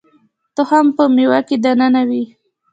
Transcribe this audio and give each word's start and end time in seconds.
تخم 0.55 0.85
په 0.97 1.03
مېوه 1.15 1.39
کې 1.47 1.55
دننه 1.63 2.01
وي 2.09 2.23